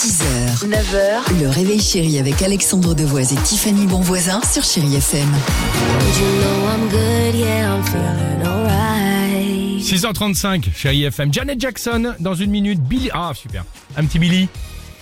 [0.00, 5.28] 6h, 9h, le réveil chéri avec Alexandre Devoise et Tiffany Bonvoisin sur Chéri FM.
[5.28, 9.82] You know I'm good, yeah, I'm feeling alright.
[9.82, 11.34] 6h35, chérie FM.
[11.34, 12.80] Janet Jackson, dans une minute.
[12.80, 13.10] Billy.
[13.12, 13.66] Ah, super.
[13.94, 14.48] Un petit Billy.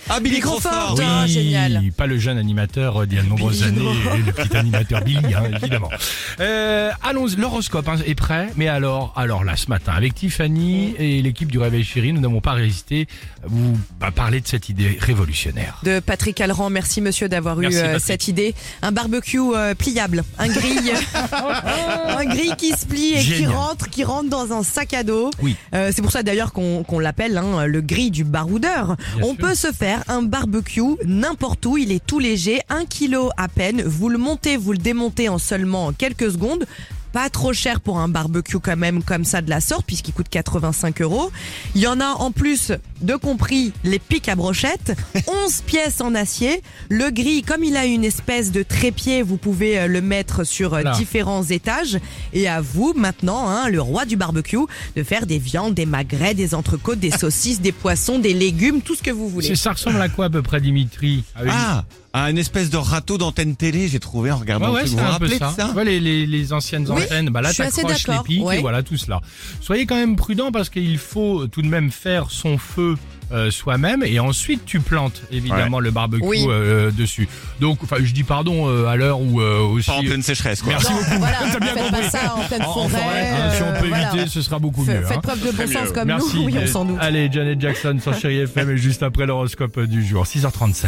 [0.09, 3.63] Ah, Billy Crawford Oui, ah, génial pas le jeune animateur d'il y a de nombreuses
[3.63, 3.81] années,
[4.25, 5.89] le petit animateur Billy, hein, évidemment.
[6.39, 11.21] Euh, allons, l'horoscope hein, est prêt, mais alors, alors là, ce matin, avec Tiffany et
[11.21, 13.07] l'équipe du Réveil Chéri, nous n'avons pas résisté
[13.43, 15.81] à vous bah, parler de cette idée révolutionnaire.
[15.83, 18.01] De Patrick Alran, merci monsieur d'avoir eu euh, Patrick.
[18.01, 18.55] cette idée.
[18.81, 20.93] Un barbecue euh, pliable, un grill,
[22.07, 25.31] un grill qui se plie et qui rentre, qui rentre dans un sac à dos.
[25.41, 25.57] Oui.
[25.73, 28.95] Euh, c'est pour ça d'ailleurs qu'on l'appelle hein, le grill du baroudeur.
[29.17, 29.37] Bien On sûr.
[29.37, 33.81] peut se faire un barbecue n'importe où, il est tout léger, un kilo à peine.
[33.83, 36.65] Vous le montez, vous le démontez en seulement quelques secondes.
[37.11, 40.27] Pas trop cher pour un barbecue quand même comme ça de la sorte puisqu'il coûte
[40.29, 41.31] 85 euros.
[41.75, 44.95] Il y en a en plus de compris les pics à brochettes,
[45.45, 46.61] 11 pièces en acier.
[46.89, 50.73] Le gris, comme il a une espèce de trépied, vous pouvez euh, le mettre sur
[50.73, 50.91] euh, Voilà.
[50.91, 51.97] différents étages.
[52.33, 54.57] Et à vous maintenant, hein, le roi du barbecue,
[54.95, 58.95] de faire des viandes, des magrets, des entrecôtes, des saucisses, des poissons, des légumes, tout
[58.95, 59.55] ce que vous voulez.
[59.55, 61.23] Ça ressemble à quoi à peu près, Dimitri?
[61.35, 64.89] Ah, à une espèce de râteau d'antenne télé, j'ai trouvé en regardant Ouais, le ouais,
[64.89, 65.51] Vous vous un peu rappelez ça.
[65.51, 68.57] de ça Ouais, les, les, les anciennes Oui, antennes, bah là t'accroches les pics ouais.
[68.57, 69.21] et voilà tout cela.
[69.61, 72.95] Soyez quand même prudent parce qu'il faut tout de même faire son feu
[73.31, 76.45] euh, soi-même et ensuite tu plantes évidemment le barbecue Oui.
[76.49, 77.27] euh, dessus.
[77.59, 79.85] Donc, enfin, je dis pardon euh, à l'heure où euh, aussi.
[79.91, 80.73] Pas en pleine sécheresse, quoi.
[80.73, 81.19] Merci beaucoup.
[81.19, 82.01] Voilà, T'as bien faites compris.
[82.01, 83.29] pas ça en pleine en forêt.
[83.29, 84.11] hein, si on euh, peut voilà.
[84.13, 85.03] éviter, ce sera beaucoup mieux.
[85.05, 85.21] Faites hein.
[85.21, 86.37] preuve de bon sens comme Merci.
[86.37, 86.97] nous, oui, on s'en doute.
[86.99, 90.87] Allez, Janet Jackson sur Chéri FM et juste après l'horoscope du jour, 6h37.